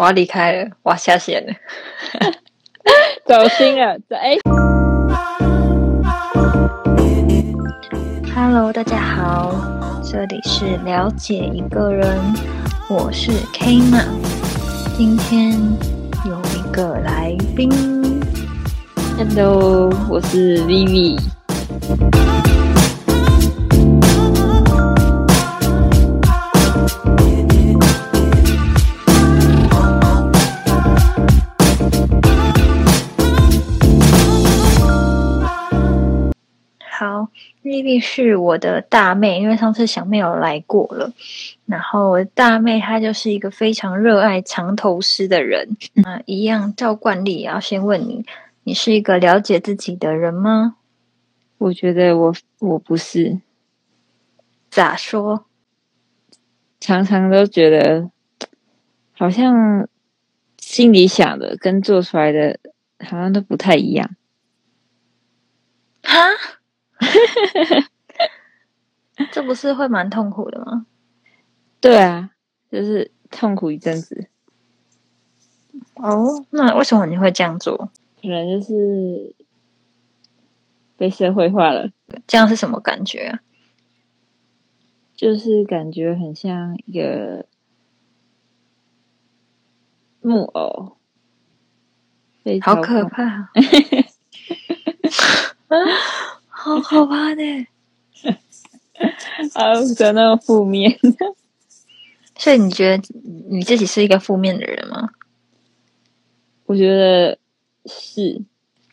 [0.00, 1.52] 我要离开了，我要下线了，
[3.26, 3.98] 走心了。
[4.08, 4.38] 哎
[8.34, 9.54] ，Hello，大家好，
[10.02, 12.18] 这里是了解一个人，
[12.88, 13.98] 我是 K 嘛，
[14.96, 15.52] 今天
[16.24, 17.70] 有一个来宾
[19.18, 21.20] ，Hello，我是 Vivi。
[37.62, 41.12] 丽丽是我的大妹，因为上次小妹有来过了。
[41.66, 45.76] 然后我大妹她就是一个非常热爱长头诗的人。
[45.94, 48.24] 那一样照惯例，要先问你：
[48.64, 50.76] 你是一个了解自己的人吗？
[51.58, 53.40] 我觉得我我不是。
[54.70, 55.44] 咋说？
[56.80, 58.10] 常常都觉得
[59.12, 59.86] 好像
[60.56, 62.58] 心里想的跟做出来的
[63.00, 64.16] 好像都不太一样。
[66.02, 66.18] 哈？
[69.32, 70.86] 这不是会蛮痛苦的吗？
[71.80, 72.30] 对啊，
[72.70, 74.28] 就是痛苦一阵子。
[75.94, 77.90] 哦，那为什么你会这样做？
[78.20, 79.34] 可能就是
[80.96, 81.90] 被社会化了。
[82.26, 83.40] 这样是什么感觉啊？
[85.14, 87.44] 就是感觉很像一个
[90.22, 90.96] 木偶，
[92.62, 93.50] 好可怕。
[96.62, 97.42] 好可怕的，
[99.54, 100.94] 啊，的那么负面。
[102.36, 103.02] 所以你觉得
[103.48, 105.08] 你自己是一个负面的人吗？
[106.66, 107.38] 我觉得
[107.86, 108.42] 是，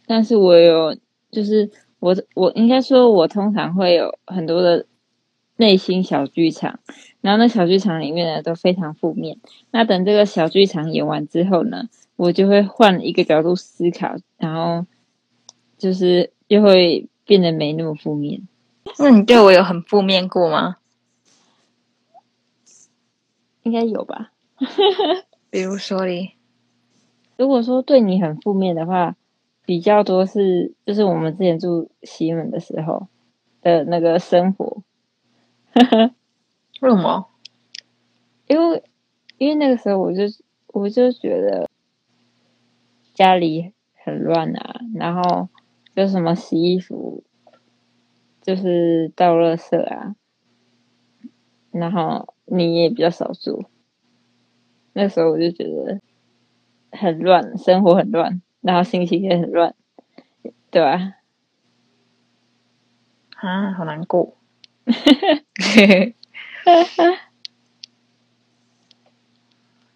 [0.05, 0.97] 但是我有，
[1.29, 4.85] 就是我我应该说，我通常会有很多的
[5.57, 6.79] 内心小剧场，
[7.19, 9.39] 然后那小剧场里面呢都非常负面。
[9.71, 14.87] 那等这个小剧场演完之后呢，我就会换一个角度思考，然后
[15.77, 17.09] 就是又会。
[17.27, 18.47] 变得没那么负面。
[18.97, 20.77] 那你对我有很负面过吗？
[23.63, 24.31] 应该有吧。
[25.51, 26.31] 比如说哩，
[27.35, 29.17] 如果说对你很负面的话，
[29.65, 33.07] 比较多是就是我们之前住西门的时候
[33.61, 34.81] 的那个生活。
[36.79, 37.27] 为什么？
[38.47, 38.83] 因为
[39.37, 40.23] 因为那个时候我就
[40.67, 41.69] 我就觉得
[43.13, 43.73] 家里
[44.05, 45.49] 很乱啊，然后。
[45.97, 47.23] 就什么洗衣服，
[48.43, 50.15] 就是倒垃圾啊，
[51.71, 53.67] 然后你也比较少做。
[54.93, 55.99] 那时候我就觉得
[56.91, 59.73] 很乱，生活很乱，然后心情也很乱，
[60.69, 61.15] 对吧？
[63.37, 64.37] 啊，好难过。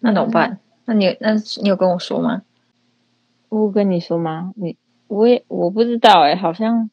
[0.00, 0.58] 那怎么办？
[0.84, 2.42] 那你那你有跟我说吗？
[3.50, 4.52] 我跟你说吗？
[4.56, 4.76] 你？
[5.12, 6.88] 我也我不知道哎，好像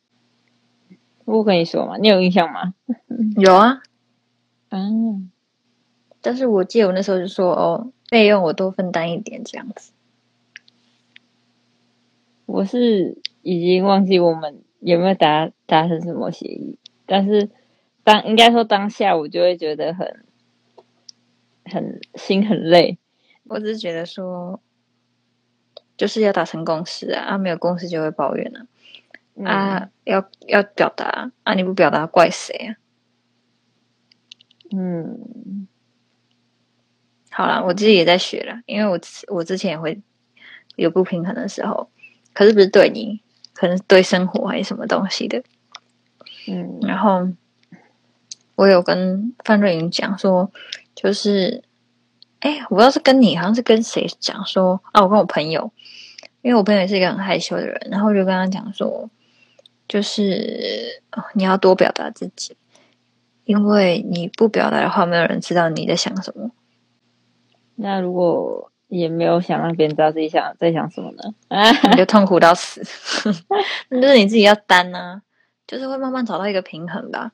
[1.24, 2.74] 我跟你说嘛，你有印象吗？
[3.38, 3.82] 有啊，
[4.68, 5.32] 嗯，
[6.20, 9.94] 但是我记得我那时候就说哦，费用我多分担一点这样子。
[12.46, 17.50] 我是已经忘记我们有没有达达成什么协议，但是
[18.04, 20.26] 当应该说当下我就会觉得很
[21.64, 22.98] 很心很累，
[23.46, 24.60] 我只是觉得说。
[26.00, 27.26] 就是要达成共识啊！
[27.26, 28.66] 啊，没有共识就会抱怨啊。
[29.44, 31.54] 啊，要要表达啊！
[31.56, 32.72] 你不表达怪谁啊？
[34.72, 35.68] 嗯，
[37.30, 40.02] 好了，我自己也在学了，因为我我之前也会
[40.78, 41.90] 有不平衡的时候，
[42.34, 43.22] 可是不是对你，
[43.54, 45.44] 可能是对生活还是什么东西的。
[46.48, 47.28] 嗯，然后
[48.56, 50.50] 我有跟范瑞云讲说，
[50.96, 51.62] 就是。
[52.40, 55.02] 哎，我要是跟你，好像是跟谁讲说啊？
[55.02, 55.72] 我跟我朋友，
[56.42, 59.10] 因为我朋友也是一个很害羞的人，然后我就跟他讲说，
[59.90, 62.56] 就是你要多表达自己，
[63.44, 66.52] 因为你不表达的话，没有人知道你在想什么。
[67.76, 71.34] 那如果也没有想让别人知道自己想在想什么呢？
[71.92, 72.82] 你就 痛苦到死，
[73.90, 75.22] 那就是你自己要担呢，
[75.68, 77.34] 就是会慢慢找到一个平衡吧。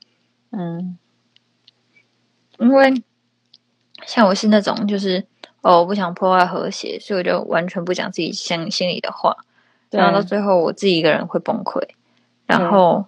[0.50, 0.98] 嗯，
[2.58, 3.04] 因为。
[4.06, 5.26] 像我是那种，就是
[5.62, 9.36] 哦，我不想破坏和谐，所以我就完全不讲自己心心里的话，
[9.90, 11.82] 然后到最后我自己一个人会崩溃，
[12.46, 13.06] 然后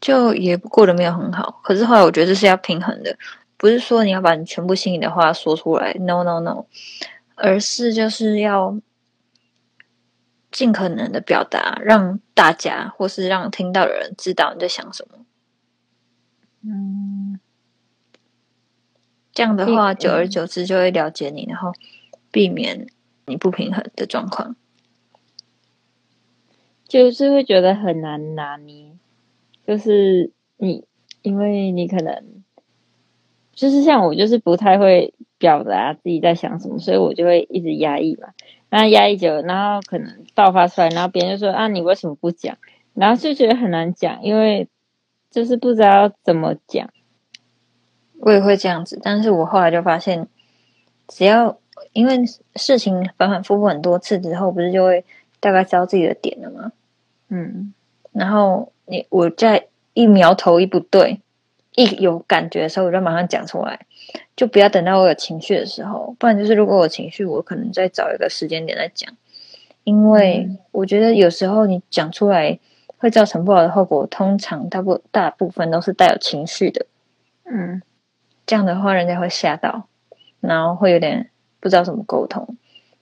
[0.00, 1.60] 就也过得没有很好。
[1.62, 3.16] 可是后来我觉得这是要平衡的，
[3.56, 6.64] 不是说你要把你全部心里的话说出来，no no no，
[7.34, 8.76] 而是就是要
[10.50, 15.18] 尽可能的表达，让大家或是让听到的人知道你在想什么。
[16.62, 17.38] 嗯。
[19.34, 21.72] 这样的话，久而久之就会了解你，然后
[22.30, 22.86] 避免
[23.26, 24.54] 你不平衡的状况？
[26.86, 28.92] 就是会觉得很难拿捏，
[29.66, 30.84] 就是你，
[31.22, 32.44] 因为你可能
[33.52, 38.28] 就是像我，就是不太会表达自己在想什么，所以我就会一直压抑嘛。
[38.70, 42.56] 那压抑久了，然后可能爆发出来，然后别人就说：“啊，你为什么不讲？”
[42.94, 44.68] 然后就觉得很难讲，因为
[45.30, 46.90] 就是不知道怎么讲。
[48.20, 50.26] 我也会这样子，但是我后来就发现，
[51.08, 51.58] 只要
[51.92, 52.24] 因为
[52.56, 55.04] 事情反反复复很多次之后，不是就会
[55.40, 56.72] 大概知道自己的点了吗？
[57.28, 57.74] 嗯，
[58.12, 61.20] 然后你我在一苗头一不对，
[61.74, 63.80] 一有感觉的时候，我就马上讲出来，
[64.36, 69.12] 就不要等到我有情绪的时候，不然就是如果我情绪，我可能再找一个时间点再讲，
[69.82, 72.58] 因为我觉得有时候你讲出来
[72.96, 76.86] 会造成不好的后果，通常大部大部分都是带有情绪的，
[77.44, 77.82] 嗯。
[78.46, 79.88] 这样的话，人家会吓到，
[80.40, 81.30] 然后会有点
[81.60, 82.56] 不知道怎么沟通。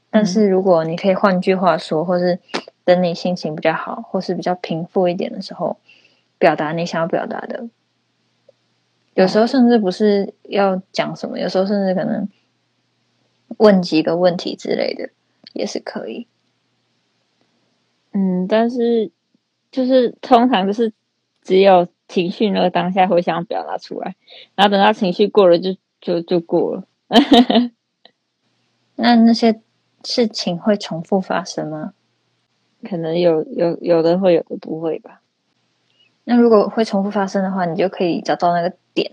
[0.09, 2.39] 但是如果你可以换句话说，或是
[2.85, 5.79] 等你心情比较好，或是比较平复一点的时候，
[6.39, 7.69] 表达你想要表达的。
[9.15, 12.29] 有时候甚至不是要讲什么，有时候甚至可能
[13.57, 15.11] 问几个问题之类的
[15.53, 16.29] 也是可以。
[18.13, 19.11] 嗯，但是
[19.71, 20.93] 就是通常就是
[21.43, 21.89] 只有。
[22.13, 24.15] 情绪那个当下会想表达出来，
[24.55, 26.85] 然后等到情绪过了，就就就过了。
[28.97, 29.63] 那那些
[30.05, 31.95] 事情会重复发生吗？
[32.87, 35.23] 可能有有有的会，有的不会吧。
[36.25, 39.11] 那如果会重复发生的话，你就可以找到那个点，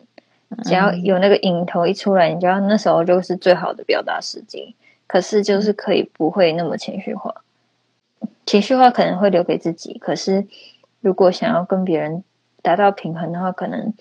[0.66, 4.75] 只要有那个引头一出来，你就要那时候就是最好的表达时机。
[5.07, 7.34] 可是就是可以不会那么情绪化，
[8.45, 9.98] 情绪化可能会留给自己。
[9.98, 10.45] 可是
[11.00, 12.25] 如果想要跟别人。
[12.62, 13.94] 达到平衡的话，可能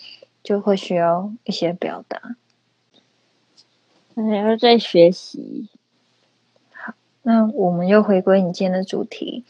[0.43, 2.37] 就会需要一些表达，
[4.15, 5.69] 还要再学习。
[6.73, 9.45] 好，那我们又回归你今天的主题，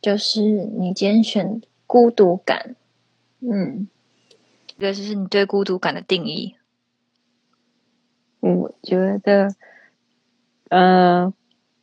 [0.00, 2.76] 就是你今天选孤独感。
[3.40, 3.88] 嗯，
[4.66, 6.56] 这个就是你对孤独感的定义。
[8.40, 9.54] 我觉得，
[10.68, 11.32] 呃，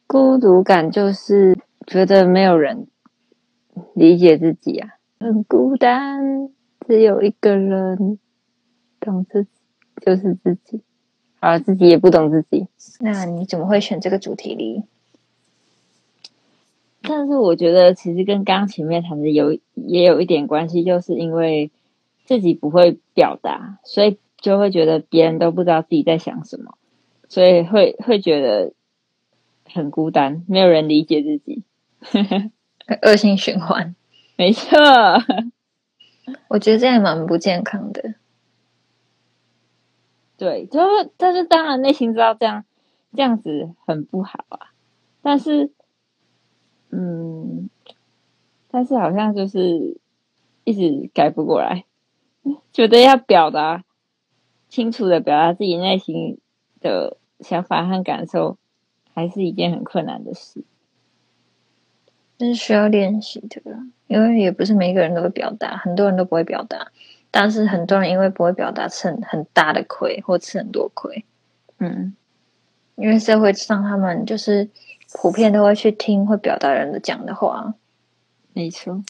[0.06, 1.58] 孤独感就是
[1.88, 2.88] 觉得没有人
[3.96, 4.90] 理解自己啊。
[5.22, 6.50] 很孤单，
[6.88, 8.18] 只有一个人
[9.00, 9.50] 懂自己，
[10.04, 10.82] 就是自己。
[11.40, 12.68] 而，自己也不懂自己。
[13.00, 14.84] 那你怎么会选这个主题里？
[17.04, 21.70] 但是我觉得，其实跟刚前面谈的有也有一点关系，就是因为
[22.26, 26.78] 自己不会表达，所以就会觉得别人都不知道自己在想什么，
[27.30, 28.74] 所以会会觉得
[29.72, 31.64] 很孤单，没有人理解自己，
[33.04, 33.96] 恶性循环。
[34.42, 34.76] 没错，
[36.48, 38.16] 我觉得这样蛮不健康的。
[40.36, 42.66] 对，就是但是当然内心知道这样
[43.16, 44.72] 这样子很不好啊。
[45.22, 45.72] 但是，
[46.90, 47.70] 嗯，
[48.72, 50.00] 但是好像就是
[50.64, 51.86] 一直改不过来，
[52.74, 53.84] 觉得要表达
[54.70, 56.40] 清楚的表达自己内心
[56.80, 58.58] 的想法和感受，
[59.14, 60.64] 还是一件很困难的事。
[62.46, 63.62] 是需要练习的，
[64.08, 66.88] 因为也不是每个人都会表达，很多人都不会表达，
[67.30, 71.24] 但是很多人因为不会表达，吃很很大的亏或吃很多亏。
[71.80, 72.16] 嗯，
[72.96, 74.70] 因为社会上他们就是
[75.14, 77.74] 普遍都会去听会表达人的讲的话，
[78.54, 79.04] 没错，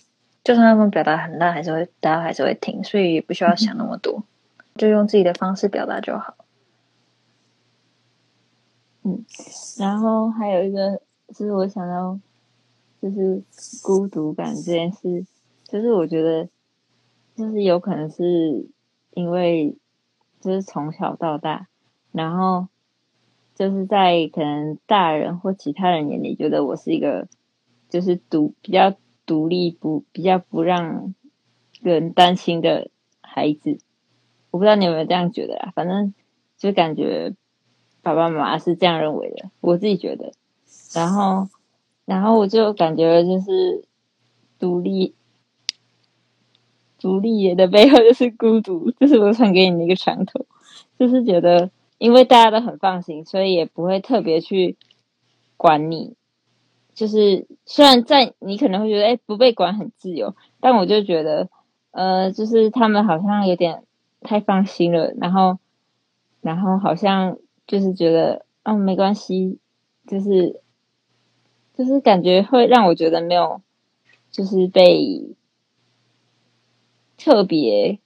[0.44, 4.24] 就算他们表达很烂，还是会大家还是会听，所以也不需要想那么多，
[4.76, 6.36] 就用自己的方式表达就好。
[9.04, 9.26] 嗯，
[9.78, 12.20] 然后还有一个就是我想到。
[13.01, 13.41] 就是
[13.81, 15.25] 孤独感这件事，
[15.63, 16.48] 就是我觉得，
[17.36, 18.70] 就是有可能是
[19.15, 19.75] 因为，
[20.39, 21.67] 就是从小到大，
[22.12, 22.67] 然后
[23.55, 27.27] 就是在可能大人或其他人眼里，觉得我是一个
[27.89, 31.15] 就是独比较独立不比较不让
[31.81, 32.91] 人担心的
[33.22, 33.79] 孩子。
[34.51, 35.72] 我不知道你有没有这样觉得啊？
[35.74, 36.13] 反正
[36.55, 37.34] 就感觉
[38.03, 40.34] 爸爸妈妈是这样认为的，我自己觉得，
[40.93, 41.50] 然后。
[42.12, 43.86] 然后我就感觉就是
[44.60, 45.15] 独立，
[47.00, 50.46] 独立的背后就是孤独，就是我传给你的一个传统，
[51.00, 54.75] 就是觉得因为大家都很放心，所以也不会特别去
[55.56, 56.15] 管你。
[56.94, 61.48] 就是虽然在你可能会觉得哎不被管很自由，但我就觉得
[61.91, 63.86] 呃就是他们好像有点
[64.20, 65.60] 太放心了，然后
[66.41, 67.38] 然后好像
[67.68, 69.60] 就是觉得嗯没关系，
[70.06, 70.60] 就是。
[71.78, 73.62] 就是感觉会让我觉得没有，
[74.32, 75.36] 就是被
[77.18, 78.00] 特别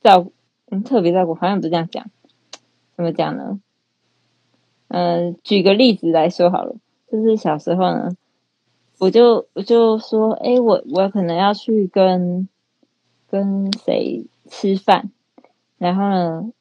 [0.00, 0.32] 照顾
[0.70, 2.06] 嗯特别照顾，好像不是这样讲，
[2.96, 3.60] 怎么讲呢？
[4.88, 6.76] 嗯，举个例子来说好了，
[7.10, 8.16] 就是小时候呢，
[8.98, 12.48] 我就我就说，哎，我我可能要去跟
[13.28, 15.10] 跟谁吃饭，
[15.76, 16.52] 然后呢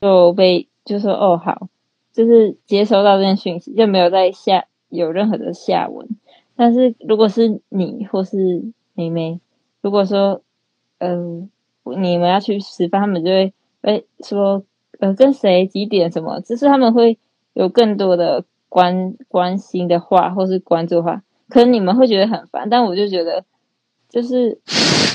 [0.00, 1.68] 就被就说哦好，
[2.12, 6.06] 就是接收到这件讯息，就没有在下有任何的下文。
[6.54, 9.40] 但是如果是你或是妹妹，
[9.80, 10.42] 如果说
[10.98, 11.48] 嗯
[11.84, 14.62] 你们要去吃饭，他们就会哎说
[14.98, 17.18] 呃跟谁几点什么，只是他们会
[17.54, 18.44] 有更多的。
[18.70, 23.44] 关关心的话，或是关注的话，可能你们会觉得很烦，但我就觉得，
[24.08, 24.56] 就是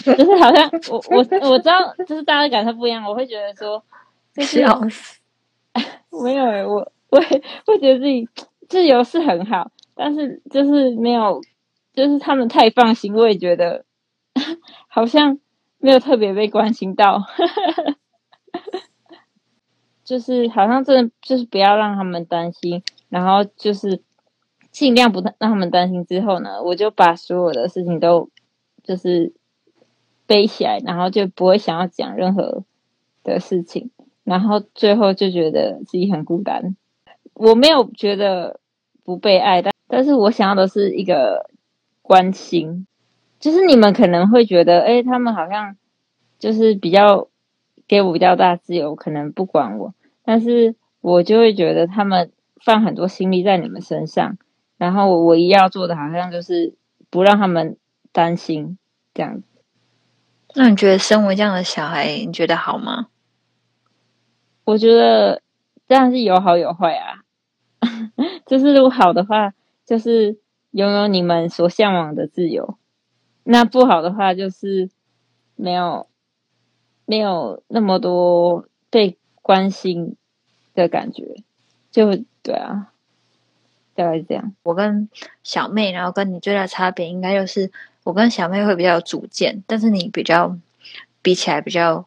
[0.03, 3.81] 就是好像我我我知道，就是大家感受不一样，我会觉得说，
[4.43, 5.21] 笑死，
[6.21, 7.17] 没有诶，我我
[7.65, 8.27] 会觉得自己
[8.67, 11.41] 自由是很好，但是就是没有，
[11.93, 13.85] 就是他们太放心，我也觉得
[14.87, 15.39] 好像
[15.77, 17.21] 没有特别被关心到，
[20.03, 22.83] 就是好像真的就是不要让他们担心。
[23.07, 24.01] 然后就是
[24.71, 26.05] 尽量不让他们担心。
[26.05, 28.29] 之后呢，我就把所有的事情都
[28.83, 29.31] 就是
[30.25, 32.65] 背起来，然后就不会想要讲任何
[33.23, 33.91] 的事情。
[34.25, 36.75] 然后最后就觉得自己很孤单。
[37.35, 38.59] 我没有觉得
[39.03, 41.49] 不被爱，但但是我想要的是一个
[42.01, 42.87] 关心。
[43.39, 45.77] 就是你们可能会觉得，哎，他们好像
[46.39, 47.27] 就是比较
[47.87, 49.93] 给我比较大自由，可能不管我。
[50.23, 52.31] 但是我就会觉得他们。
[52.63, 54.37] 放很多心力在你们身上，
[54.77, 56.73] 然后我唯一要做的，好像就是
[57.11, 57.77] 不让他们
[58.11, 58.79] 担心
[59.13, 59.43] 这样。
[60.55, 63.09] 那你觉得身为这样的小孩，你觉得好吗？
[64.63, 65.43] 我觉得
[65.87, 67.24] 这样是有好有坏啊。
[68.45, 69.53] 就是如果好的话，
[69.85, 70.37] 就是
[70.71, 72.77] 拥有你们所向往的自由；
[73.43, 74.89] 那不好的话，就是
[75.55, 76.07] 没有
[77.05, 80.15] 没有那么多被关心
[80.73, 81.43] 的感觉，
[81.91, 82.23] 就。
[82.45, 82.91] 对啊，
[83.95, 84.53] 大概是这样。
[84.61, 85.09] 我跟
[85.41, 87.71] 小妹，然后跟你最大的差别，应该就是
[88.03, 90.55] 我跟小妹会比较有主见，但是你比较
[91.23, 92.05] 比起来比较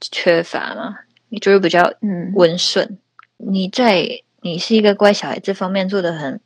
[0.00, 2.96] 缺乏嘛，你就是比较嗯温顺。
[3.38, 6.38] 你在你是一个乖小孩，这方面做的很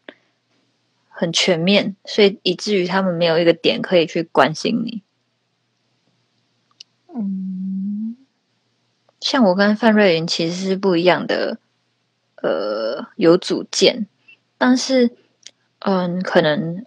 [1.08, 5.02] 很全面，所以以至于他们没有一个点可以去关心你。
[7.12, 8.16] 嗯，
[9.20, 11.58] 像我跟范瑞云其实是不一样的。
[12.42, 14.06] 呃，有主见，
[14.58, 15.16] 但是，
[15.80, 16.84] 嗯，可能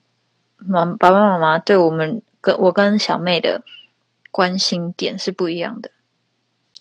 [0.58, 3.64] 妈爸爸妈妈对我们跟我跟小妹的
[4.32, 5.92] 关心点是不一样的，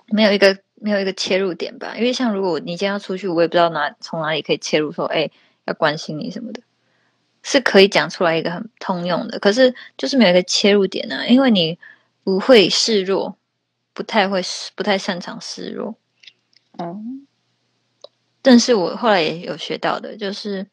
[0.08, 1.94] 没有一个没有一个切入点吧？
[1.96, 5.30] 因为像如果你今天要出去，我也不知道哪从哪里可以切入，说哎
[5.64, 6.62] 要关心你什么的，
[7.42, 11.78] 是可以讲出来一个很通用的，可是就是没有一个切入点呢，因为你
[12.24, 13.36] 不会示弱，
[13.92, 14.40] 不太会
[14.74, 15.94] 不太擅长示弱，
[16.78, 17.26] 嗯。
[18.40, 20.66] 但是我后来也有学到的，就是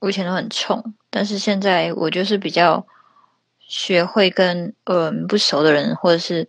[0.00, 2.86] 我以前都很冲，但是现在我就是比较
[3.60, 6.48] 学会跟嗯不熟的人或者是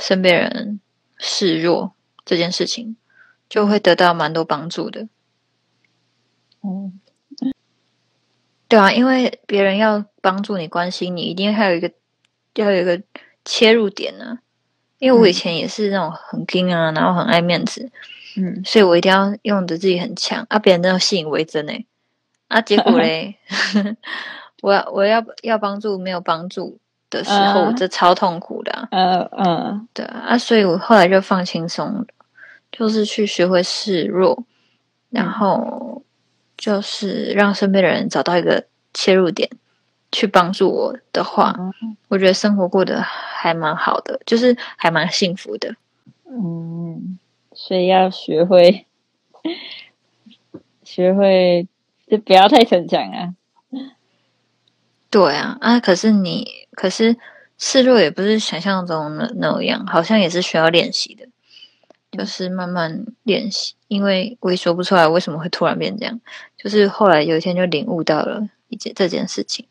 [0.00, 0.80] 身边人
[1.18, 1.92] 示弱
[2.24, 2.96] 这件事情，
[3.48, 5.08] 就会得到蛮多帮助的。
[6.62, 7.00] 嗯，
[8.68, 11.92] 对啊，因为别人要帮助你、关心你，一定还有一个
[12.54, 13.02] 要有一个
[13.44, 14.38] 切入点呢。
[14.98, 17.90] 因为我以前也是那种很硬啊，然后很爱面子。
[18.36, 21.86] 嗯，所以我一定要用的自己很强啊，别人都要信以为真诶，
[22.46, 23.36] 啊，结果 嘞，
[24.62, 26.78] 我要我要要帮助没有帮助
[27.12, 28.88] 的时候，这超痛苦的。
[28.90, 32.04] 嗯嗯，对啊，所以我后来就放轻松，
[32.72, 34.42] 就是去学会示弱，
[35.10, 36.02] 然后
[36.56, 38.64] 就是让身边的人找到一个
[38.94, 39.48] 切入点
[40.10, 41.54] 去帮助我的话，
[42.08, 45.76] 我觉得生活过得还蛮好的，就是还蛮幸福的。
[46.26, 47.18] 嗯。
[47.54, 48.86] 所以要学会，
[50.82, 51.68] 学会
[52.08, 53.34] 就不要太逞强啊。
[55.12, 57.14] 对啊，啊，可是你，可是
[57.58, 61.28] 示弱也不是想象中的那样，好像也是需要练习的，
[62.10, 63.74] 就是慢慢练习。
[63.88, 66.18] 因为我也说不出来为什么会突然变这样，
[66.56, 69.66] 就是后来有一天就领悟到了一件这件事情。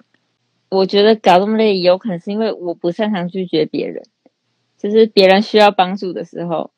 [0.69, 4.05] 我觉得搞这么累，有可能是因为我不擅长拒绝别人，
[4.77, 6.71] 就是别人需要帮助的时候。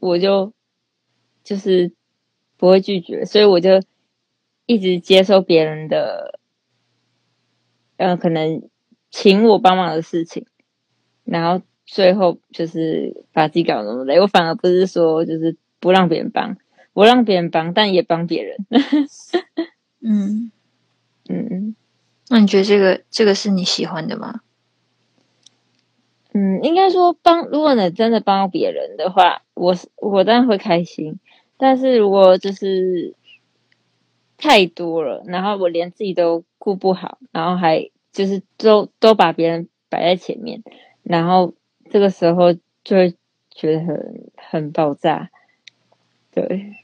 [0.00, 0.52] 我就
[1.42, 1.92] 就是
[2.56, 3.82] 不会拒绝，所以我就
[4.64, 6.38] 一直接受别人的，
[7.98, 8.62] 嗯，可能
[9.10, 10.46] 请我帮忙的事情，
[11.24, 14.18] 然后最后就是把自己搞那么累。
[14.18, 16.56] 我反而不是说就是不让别人帮，
[16.94, 18.56] 我让别人帮，但也帮别人。
[20.00, 20.50] 嗯
[21.28, 21.74] 嗯，
[22.28, 24.40] 那你觉得这个这个是你喜欢的吗？
[26.32, 31.18] 嗯，应该说帮，如果你真的帮别人的话，我我当然会开心。
[31.56, 33.14] 但是如果就是
[34.36, 40.62] 太多了，然后我连自己都顾不好，然后还就是都都把别人摆在前面，
[41.02, 41.54] 然后
[41.88, 42.52] 这个时候
[42.84, 43.14] 就会
[43.50, 45.30] 觉得很很爆炸。
[46.30, 46.76] 对，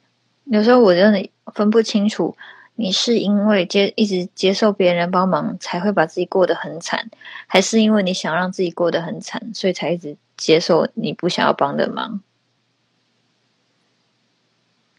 [0.45, 2.35] 有时候我真的分不清楚，
[2.77, 7.11] 你是因为接一直接受别人帮忙才会把自己过得很惨，
[7.47, 12.23] 还是因为你想让自己过得很惨，所以才一直接受你不想要帮的忙？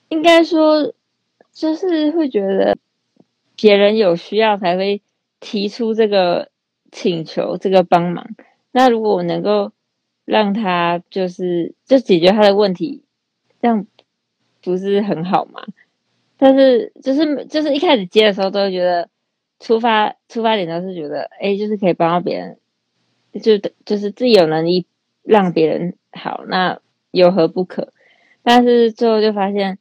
[0.09, 0.93] 应该说，
[1.51, 2.77] 就是会觉得
[3.55, 5.01] 别人有需要才会
[5.39, 6.49] 提出这个
[6.91, 8.27] 请求，这个帮忙。
[8.71, 9.71] 那如果我能够
[10.25, 13.03] 让他就是就解决他的问题，
[13.61, 13.85] 这样
[14.61, 15.61] 不是很好吗？
[16.37, 19.09] 但是就是就是一开始接的时候，都会觉得
[19.59, 22.57] 出发出发点都是觉得，哎，就是可以帮到别人，
[23.41, 24.85] 就就是自己有能力
[25.23, 26.79] 让别人好，那
[27.11, 27.93] 有何不可？
[28.43, 29.77] 但是最后就发现。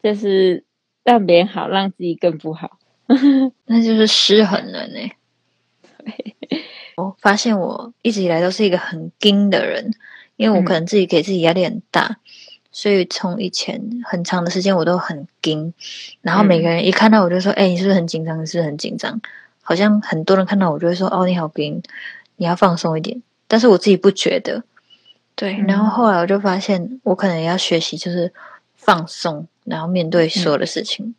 [0.00, 0.62] 就是
[1.02, 2.78] 让别人好，让自己更不好，
[3.66, 5.10] 那就是失衡了呢。
[6.96, 9.92] 我发现我一直以来都是一个很硬的人，
[10.36, 12.18] 因为我可能自己给自己压力很大，
[12.72, 15.72] 所以从以前很长的时间我都很硬。
[16.22, 18.40] 然后每个人一看到我就说：“哎，你是不是很紧张？
[18.42, 19.20] 你是不是很紧张？”
[19.62, 21.82] 好像很多人看到我就会说：“哦，你好硬，
[22.36, 24.64] 你要放松一点。”但是我自己不觉得。
[25.34, 28.32] 对，然后后来我就发现，我可能也要学习，就是
[28.74, 29.46] 放松。
[29.64, 31.14] 然后面对所有的事情，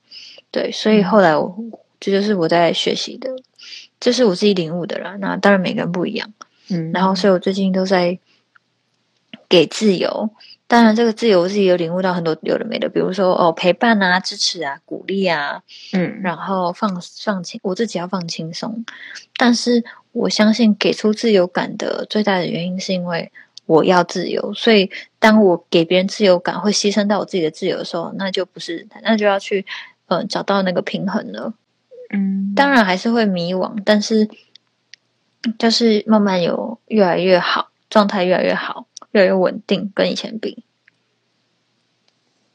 [0.52, 1.56] 对，所以后来我
[2.00, 3.30] 这就是我在学习的，
[4.00, 5.16] 这是我自己领悟的啦。
[5.20, 6.32] 那当然每个人不一样，
[6.70, 8.18] 嗯，然后所以我最近都在
[9.48, 10.30] 给自由。
[10.68, 15.62] 当然这个自由我自己有领悟到很多有的没的，比如说哦陪伴啊、支持啊、鼓励啊，
[15.94, 18.86] 嗯，然后放放轻，我自己要放轻松。
[19.38, 23.32] 但是我相信给出自由感的最大的原因是因为。
[23.66, 24.90] 我要自由，所以
[25.20, 29.64] 当我给别人自由感，会牺牲到我自己的自由的时候，那就不是，那就要去，
[30.10, 31.54] 嗯，找到那个平衡了。
[32.12, 34.28] 嗯，当然还是会迷惘，但是
[35.58, 40.64] 就是慢慢有越来越好，状态越来越好，越来越稳定，跟以前比。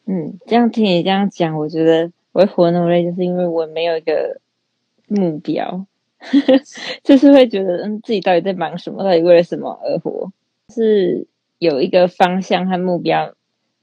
[0.07, 4.41] 嗯，这样听你这样讲，我觉得我会活那么累，就是因为我没有一个
[5.07, 5.87] 目标，
[7.03, 9.03] 就是会觉得，嗯，自己到底在忙什么？
[9.05, 10.33] 到底为了什么而活？
[10.75, 11.27] 是
[11.59, 13.35] 有一个方向和目标，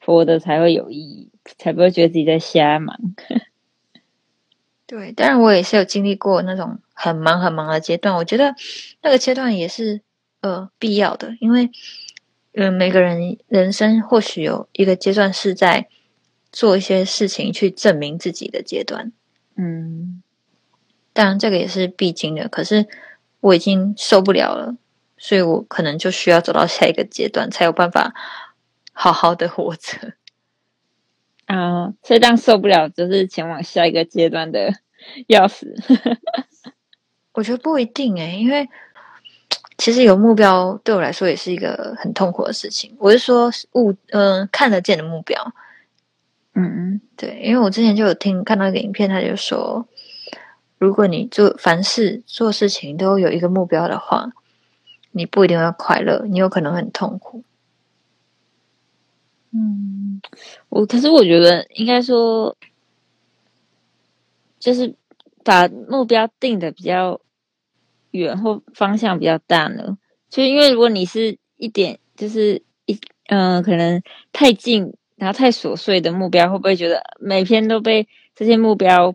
[0.03, 2.99] 活的才会有意义，才不会觉得自己在瞎忙。
[4.91, 8.53] 对，当然我也是有经历过那种很忙很忙的阶段，我觉得
[9.01, 10.01] 那个阶段也是
[10.41, 11.71] 呃必要的，因为
[12.51, 15.87] 嗯每个人人生或许有一个阶段是在
[16.51, 19.13] 做一些事情去证明自己的阶段。
[19.55, 20.21] 嗯，
[21.13, 22.85] 当然这个也是必经的，可是
[23.39, 24.75] 我已经受不了了。
[25.17, 28.13] 所以我可能就需要走到下一个阶段，才有办法
[28.91, 30.15] 好好的活着
[31.55, 31.93] 啊！
[32.03, 34.73] 所以这样受不了，就是前往下一个阶段的
[35.27, 35.67] 钥匙。
[37.33, 38.69] 我觉得不一定诶，因为
[39.77, 42.95] 其实有目标对我来说也是一个很痛苦的事情。
[42.99, 45.53] 我是说物嗯看得见的目标，
[46.53, 49.87] 嗯嗯，对，因为我之前就有听看到一个影片，他就说，
[50.77, 54.31] 如果你做凡事做事情都有一个目标的话。
[55.13, 57.43] 你不一定要快乐，你有可能很痛苦。
[59.51, 60.21] 嗯，
[60.69, 62.55] 我可是我觉得应该说，
[64.59, 64.95] 就是
[65.43, 67.19] 把目标定的比较
[68.11, 69.97] 远或方向比较大呢。
[70.29, 79.13] 就因为如果你是一点就是一嗯，可能太近然后太琐碎的目标，会不会觉得每天都被这些目标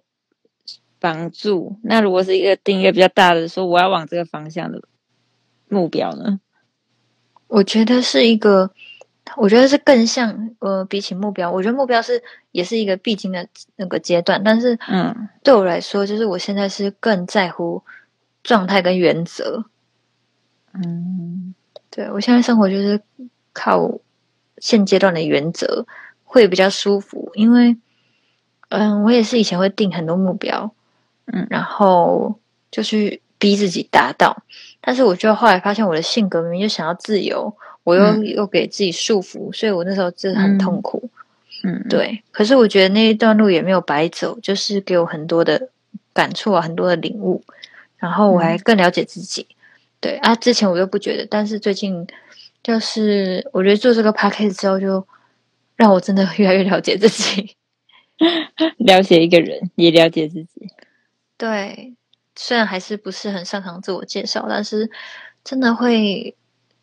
[0.99, 1.77] 绑住？
[1.83, 4.83] 那如果是一个定一个比较大的，说我要往这个方向的。
[5.69, 6.39] 目标呢？
[7.49, 8.71] 我觉得是一个，
[9.37, 14.43] 我觉得是更像呃，比起目标，我觉得目标是也是一个必经的那个阶段。
[14.45, 17.83] 但是，嗯，对我来说，就是我现在是更在乎
[18.43, 19.65] 状态跟原则。
[20.73, 21.55] 嗯，
[21.91, 23.01] 对我现在生活就是
[23.53, 23.99] 靠
[24.59, 25.87] 现阶段的原则
[26.25, 27.77] 会比较舒服，因为，
[28.69, 30.73] 嗯，我也是以前会定很多目标，
[31.27, 32.39] 嗯，然后
[32.71, 33.21] 就去。
[33.39, 34.45] 逼自己达到，
[34.81, 37.55] 但是我就后来发现我的性格明明就想要自由，
[37.87, 41.09] 我又又给自己束缚，所以我那时候真的很痛苦。
[41.63, 42.21] 嗯，对。
[42.33, 45.69] 可是我觉得那一段路也没有白走，就是给我很多的
[46.13, 47.45] 感触啊，很多的领悟，
[47.97, 49.47] 然后我还更了解自己。
[50.01, 52.05] 对啊，之前我又不觉得，但是最近
[52.65, 55.07] 就是我觉得做这个 p a c k a g e 之后，就
[55.77, 57.55] 让我真的越来越了解自己，
[58.79, 60.69] 了解一个人，也了解自己。
[61.39, 61.95] 对。
[62.39, 64.91] 虽然还是不是很擅长自我介绍，但是
[65.43, 66.37] 真的会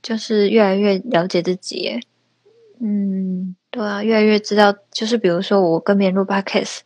[0.03, 1.99] 就是越来越了解自己。
[2.79, 6.81] 嗯，对啊，越来越知道，就是比如说我跟别人录 podcast，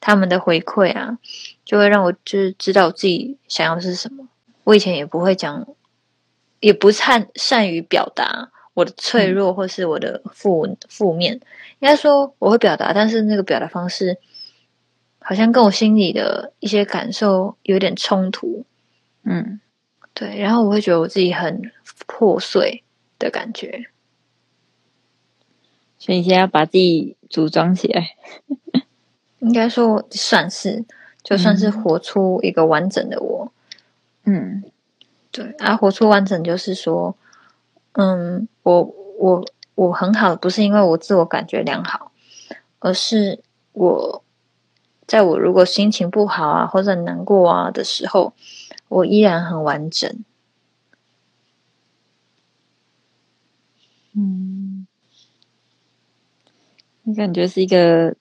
[0.00, 1.18] 他们的回馈啊，
[1.64, 4.26] 就会让我就是知道我自己想要的是什么。
[4.64, 5.66] 我以前也不会讲，
[6.60, 11.34] 也不善善于表达我的脆弱或是我的负负面。
[11.80, 14.16] 应该说我会表达，但是那个表达方式
[15.18, 18.64] 好像跟我心里的一些感受有点冲突。
[19.24, 19.60] 嗯，
[20.14, 21.72] 对，然后我会觉得我自己很
[22.06, 22.84] 破碎
[23.18, 23.86] 的感觉。
[25.98, 28.16] 所以你现在要把自己组装起来，
[29.38, 30.84] 应该说算是，
[31.22, 33.52] 就算是活出一个完整的我。
[34.24, 34.64] 嗯，
[35.30, 37.16] 对，啊，活出完整就是说，
[37.92, 38.82] 嗯，我
[39.18, 39.44] 我
[39.74, 42.12] 我很好，不是因为我自我感觉良好，
[42.80, 43.40] 而是
[43.72, 44.24] 我
[45.06, 48.32] 在我如果心情不好啊，或者很难过啊的时候，
[48.92, 50.22] 我依然很完整。
[54.14, 54.86] 嗯，
[57.04, 58.14] 你感觉是一个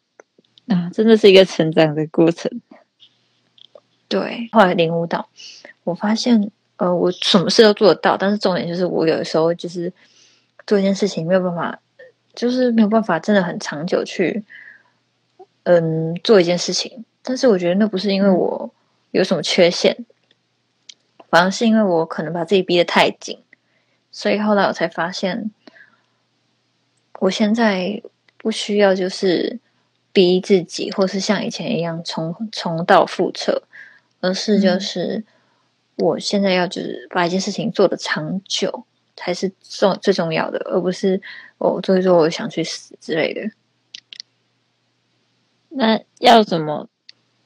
[0.68, 2.50] 啊，真的是一个成长的过程。
[4.08, 5.28] 对，后来领悟到。
[5.84, 9.92] 我发现，呃，我什么事都做得到，但是重点就是，我有的时候就是
[10.66, 11.82] 做一件事情没有办法，
[12.34, 14.42] 就是没有办法真的很长久去，
[15.64, 17.04] 嗯，做一件事情。
[17.22, 18.74] 但是我觉得那不是因为我
[19.12, 20.06] 有什么缺陷，
[21.32, 23.40] 反而是因为我可能把自己逼得太紧。
[24.12, 25.50] 所以后来我才发现，
[27.20, 28.04] 我现在
[28.38, 29.60] 不需要就是
[30.14, 33.64] 逼自己，或是像以前一样重重蹈覆辙，
[34.20, 35.24] 而是就是。
[35.98, 41.22] 我现在要就是把一件事情做得长久才是重最重要的，而不是
[41.60, 43.52] 我做一做我想去死之类的。
[45.70, 46.88] 那要怎么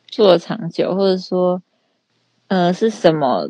[0.07, 1.61] 做长久，或者说，
[2.47, 3.49] 呃，是什么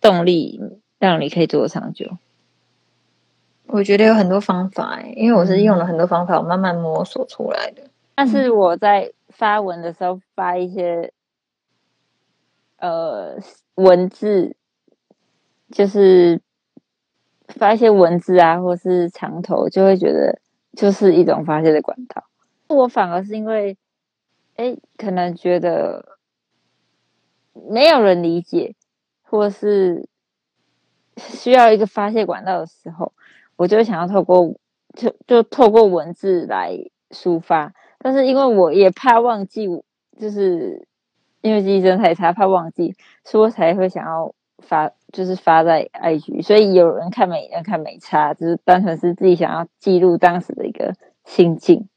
[0.00, 0.60] 动力
[0.98, 2.18] 让你可以做长久？
[3.66, 7.82] 我觉得有很多方法，因为我是用了很多方法，我慢慢摸索出来的。
[8.14, 11.12] 但是我在发文的时候发一些，
[12.78, 13.38] 呃。
[13.76, 14.56] 文字
[15.70, 16.42] 就是
[17.46, 20.38] 发一些文字啊，或是长头，就会觉得
[20.76, 22.24] 就是一种发泄的管道。
[22.66, 23.78] 我反而是因为，
[24.56, 26.18] 哎，可能觉得
[27.54, 28.74] 没有人理解，
[29.30, 30.08] 或是
[31.16, 33.12] 需要一个发泄管道的时候，
[33.56, 34.54] 我就想要透过
[34.94, 36.76] 就就透过文字来
[37.10, 37.72] 抒发。
[37.98, 39.66] 但是因为我也怕忘记，
[40.18, 40.86] 就是。
[41.42, 46.42] 因为记忆真的太差，怕忘记，所以我才会想要发，就是发在 IG。
[46.42, 51.88] 所以有人看美人看美差，就是单纯是自己想要记录当时的一个心境。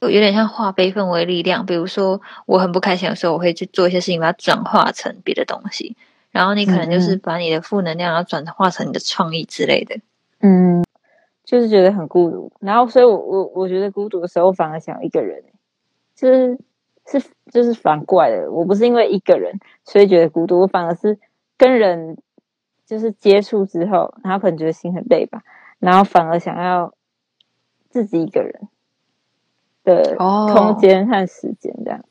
[0.00, 5.96] 有点像化悲愤为力量，比如说我很不开心的时候，我会去做一些事情，把它转化成别的东西。
[6.30, 9.96] 然后你可能就是把你的负能量，然后转化成你的创意之类的。
[10.40, 10.84] 嗯，
[11.44, 12.52] 就是觉得很孤独。
[12.60, 15.42] 然后，所以我我我觉得孤独的时候，反而想一个人，
[16.14, 16.58] 就是。
[17.10, 18.52] 是，就是反过来的。
[18.52, 21.18] 我不是因为一个人，所以觉得孤独，我反而是
[21.56, 22.18] 跟人
[22.84, 25.42] 就是接触之后，然后可能觉得心很累吧，
[25.78, 26.92] 然后反而想要
[27.88, 28.68] 自己一个人
[29.88, 32.06] 的空间和时间这样子。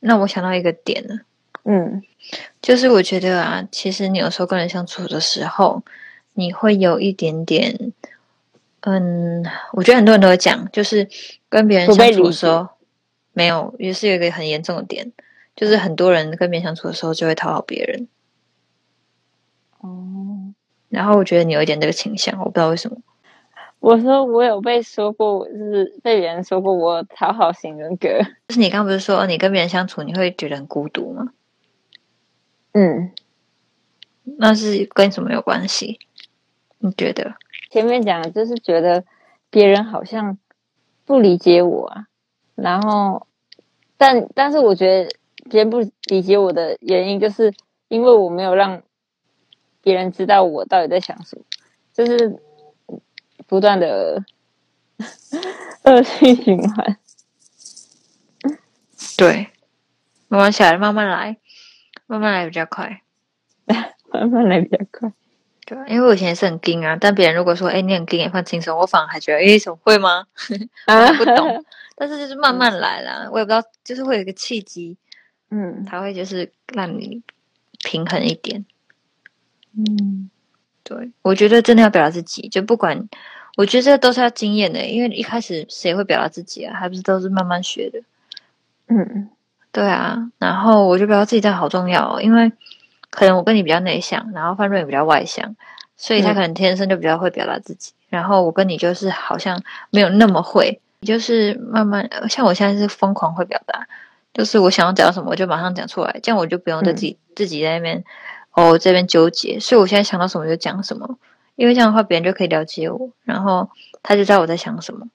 [0.00, 1.20] 那我想到一个点了，
[1.64, 2.02] 嗯，
[2.62, 5.82] 就是我觉得啊，其实你有时候跟人相处的时候，
[6.34, 7.92] 你会有一点点，
[8.80, 11.08] 嗯，我觉得很多人都会讲，就是
[11.48, 12.68] 跟别人相处的时候。
[13.32, 15.12] 没有，也是有一个很严重的点，
[15.54, 18.08] 就是很多人跟别人相处的时候就会讨好别人。
[19.80, 20.54] 哦，
[20.88, 22.96] 然后我觉得你有一点这个倾向，我不知道为什么。
[23.80, 28.08] 我说我有被说过，就是被别人说过我讨好型人格。
[28.48, 31.32] 就是你刚不是说你跟别人相处你会觉得很孤独吗？
[32.72, 33.12] 嗯，
[34.38, 35.98] 那是跟什么有关系？
[36.78, 37.34] 你觉得？
[37.70, 39.04] 前面讲就是觉得
[39.50, 40.38] 别人好像
[41.04, 42.06] 不理解我啊。
[42.54, 43.26] 然后，
[43.96, 45.10] 但但是我觉得
[45.50, 47.52] 别人不理解我的原因，就是
[47.88, 48.82] 因为我没有让
[49.82, 51.44] 别人知道我到底在想什么，
[51.92, 52.40] 就是
[53.46, 54.24] 不断的
[55.84, 56.98] 恶性循环。
[59.16, 59.48] 对，
[60.28, 61.36] 慢慢来，慢慢来，
[62.06, 63.02] 慢慢来比较快，
[64.12, 65.12] 慢慢来比较快。
[65.64, 70.26] 对，因为我以前是很惊啊，但别人如果说“哎，你很惊也放轻松”，我反而还觉得“哎，怎么会吗？”
[70.86, 71.64] 我，不懂。
[71.96, 74.96] 但是就是慢慢来啦，我也不知道，就是会有一个契机，
[75.50, 77.22] 嗯，它会就是让你
[77.82, 78.66] 平衡一点。
[79.76, 80.30] 嗯，
[80.84, 83.08] 对，我觉得真的要表达自己，就不管，
[83.56, 86.78] 我觉得这都是要经验的，因为一开始谁会表达自己啊？
[86.78, 88.00] 还不是都是慢慢学的。
[88.86, 89.28] 嗯，
[89.72, 90.30] 对啊。
[90.38, 92.52] 然后我就表达自己，这好重要哦，因为。
[93.08, 95.56] 可能我跟你比较内向，然后范瑞比较外向，
[95.96, 97.92] 所以他可能天生就比较会表达自己。
[98.10, 103.86] 然后我跟你就是好像没有那么会，就是慢慢，像我现在是疯狂会表达，
[104.34, 108.04] 就是我想要讲什么，我就马上讲出来，这样我就不用自己、自己在那边
[108.52, 109.58] 哦这边纠结。
[109.60, 111.16] 所以我现在想到什么就讲什么，
[111.56, 113.68] 因为这样的话别人就可以了解我，然后
[114.02, 115.08] 他就知道我在想什么。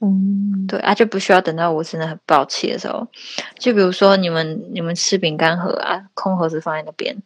[0.00, 3.08] 嗯，对啊，就不需要等到我真的很暴气的时候。
[3.58, 7.16] 就比如说你们你们吃饼干盒啊，空盒子放在那边，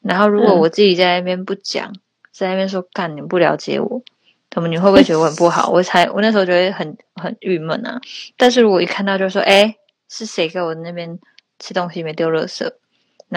[0.00, 1.92] 然后如果嗯我自己在那边不讲，
[2.32, 4.00] 在那边说干你不了解我，
[4.48, 5.68] 他们你会不会觉得我很不好？
[5.70, 8.00] 我才我那时候觉得很很郁闷啊。
[8.36, 9.76] 但是如果一看到就说，哎，
[10.08, 11.18] 是谁给我那边
[11.58, 12.72] 吃东西没丢垃圾？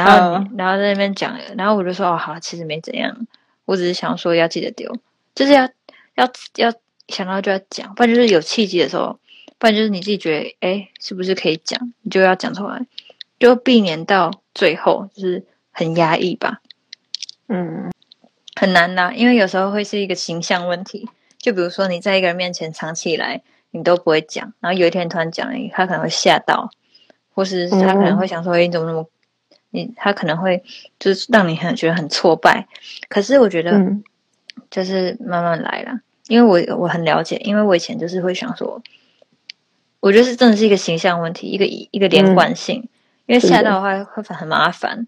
[0.06, 3.26] 然后你、然后在那边讲，然后我就说哦好，其实没怎样，
[3.66, 4.96] 我只是想说要记得丢，
[5.34, 5.68] 就是要
[6.16, 6.72] 要要
[7.08, 9.20] 想到就要讲，不然就是有契机的时候，
[9.58, 12.86] 不然就是你自己觉得哎是不是可以讲，你就要讲出来，
[13.40, 16.62] 就避免到最后就是很压抑吧。
[17.48, 17.92] 嗯
[18.56, 21.08] 很难的，因为有时候会是一个形象问题。
[21.38, 26.70] 就比如说你在一个人面前藏起来你都不会讲，然后有一天突然讲了，他可能会吓到，
[27.34, 29.08] 或是他可能会想说：“哎、你怎么那么……
[29.72, 30.64] 你他可能会
[31.00, 32.68] 就是让你很觉得很挫败。”
[33.10, 34.04] 可是我觉得嗯。
[34.72, 38.82] 就是慢慢来啦，因为我我很了解，因为我以前就是会想说，
[40.00, 42.90] 我觉得是真的是一个形象问题，一个一个连贯性，
[43.28, 45.06] 因为吓到的话会很麻烦，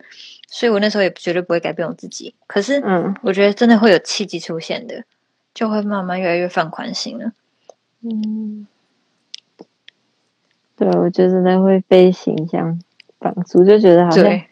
[0.47, 2.35] 所以我那时候也绝对不会改变我自己。
[2.45, 3.13] 可是嗯。
[3.23, 5.03] 我觉得真的会有契机出现的，
[5.53, 7.33] 就会慢慢越来越放宽心了。
[8.01, 8.67] 嗯，
[10.77, 12.79] 对，我就真的会被形象
[13.17, 14.45] 绑住，就觉得好像对，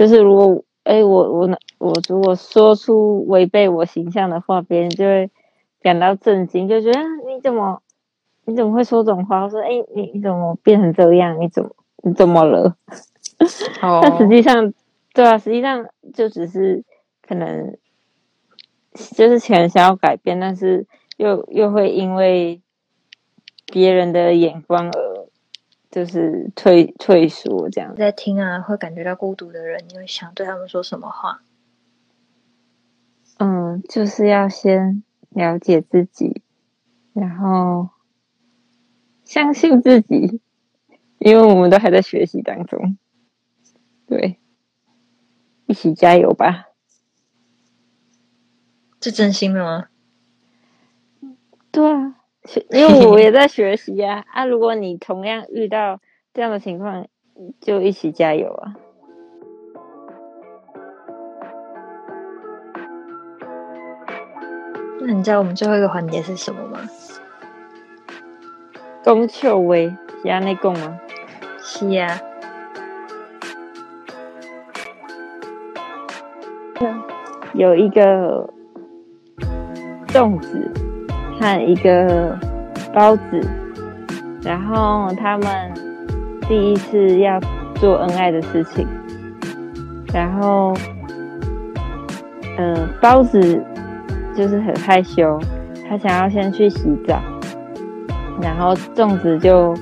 [0.00, 5.30] 就是如果哎，我我我如果说出违背我形象的话，别人就会
[5.82, 7.82] 感到震惊，就觉得啊你怎么
[8.46, 9.42] 你怎么会说这种话？
[9.42, 11.38] 我说哎，你你怎么变成这样？
[11.38, 11.68] 你怎么
[12.02, 12.76] 你怎么了？
[13.82, 14.72] 哦 但实际上，
[15.12, 16.82] 对啊，实际上就只是
[17.20, 17.76] 可能
[18.94, 20.86] 就是想想要改变，但是
[21.18, 22.62] 又又会因为
[23.66, 25.09] 别人的眼光而
[25.90, 27.94] 就是退退缩这样。
[27.96, 31.42] 在听啊，会感觉到孤独的人，你会想对他们说什么话？
[33.38, 36.42] 嗯，就是要先了解自己，
[37.12, 37.88] 然后
[39.24, 40.40] 相信自己，
[41.18, 42.98] 因为我们都还在学习当中。
[44.06, 44.38] 对，
[45.66, 46.66] 一起加油吧！
[49.00, 49.88] 是真心的吗？
[51.72, 52.19] 对啊，学
[52.70, 54.44] 因为我也 在学习啊啊！
[54.44, 56.00] 如果你同样遇到
[56.32, 57.06] 这样的情况，
[57.60, 58.74] 就一起加油啊！
[65.00, 66.80] 那你知道我们最后一个环节是什么吗？
[69.02, 71.00] 龚秋薇是安内讲吗？
[71.58, 72.20] 是呀、
[77.54, 78.48] 有一个
[80.08, 80.70] 粽子
[81.40, 82.38] 和一个
[82.92, 83.40] 包子，
[84.42, 85.48] 然后他们
[86.42, 87.40] 第一次要
[87.76, 88.86] 做恩爱的事情，
[90.12, 90.74] 然后，
[92.58, 93.64] 呃，包子
[94.36, 95.40] 就是很害羞，
[95.88, 97.18] 他想要先去洗澡，
[98.42, 99.74] 然后粽子就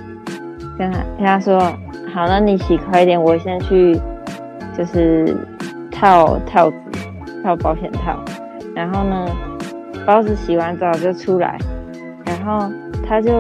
[0.79, 1.59] 跟他跟他说
[2.15, 4.01] ：“好，那你洗快一点，我先去
[4.77, 5.37] 就是
[5.91, 6.77] 套套子。”
[7.45, 8.19] 套保险套，
[8.75, 9.25] 然后呢，
[10.09, 11.59] 包子洗完澡就出来，
[12.25, 12.73] 然后
[13.07, 13.31] 他就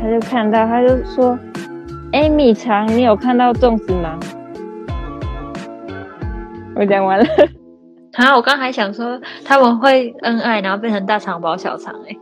[0.00, 1.38] 他就看到，他就说
[2.10, 4.18] ：“哎，米肠，你有看到粽子吗？”
[6.74, 7.26] 我讲完了，
[8.14, 12.18] 啊，我刚还想说他们会恩爱，然后变成大肠包小肠、欸，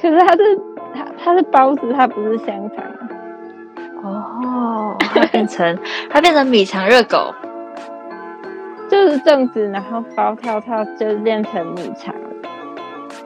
[0.00, 0.60] 可是他是
[0.94, 3.08] 他他是包子，他不是香肠啊。
[4.04, 5.76] 哦，它变成
[6.08, 7.34] 它变成米肠热狗，
[8.98, 12.20] 就是粽子，然后包套套就变成米肠了。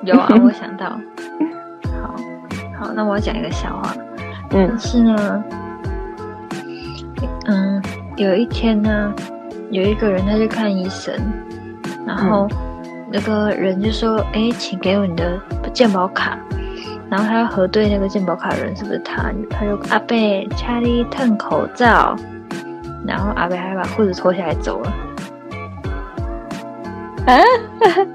[0.02, 0.90] 有啊，我想到，
[2.02, 2.14] 好
[2.78, 3.94] 好，那我讲一个笑话，
[4.50, 5.44] 嗯但是呢，
[7.46, 7.82] 嗯，
[8.16, 9.14] 有一天呢，
[9.70, 11.14] 有一个人他去看医生，
[12.06, 12.46] 然后
[13.10, 15.40] 那个人就说：“哎、请给我你的
[15.72, 16.36] 健保卡。”
[17.08, 22.14] 然后他要核对那个健保卡的人是不是他，他就阿贝查理吞口罩，
[23.06, 24.92] 然后阿贝还把裤子脱下来走了。
[27.26, 27.40] 嗯
[27.80, 28.06] 哈哈